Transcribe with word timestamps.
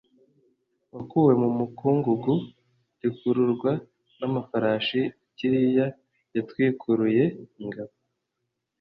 wakuwe 0.93 1.33
mu 1.41 1.49
mukungugu 1.57 2.33
rikururwa 3.01 3.71
n 4.17 4.19
amafarashi 4.27 4.99
Kiria 5.35 5.85
yatwikuruye 6.35 7.23
ingabo 7.63 7.93